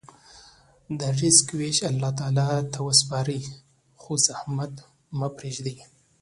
د 0.97 0.99
رزق 1.19 1.47
ویش 1.59 1.77
الله 1.89 2.11
تعالی 2.19 2.47
ته 2.73 2.79
وسپارئ، 2.87 3.41
خو 4.01 4.11
زحمت 4.27 4.73
مه 5.17 5.27
پرېږدئ. 5.37 5.77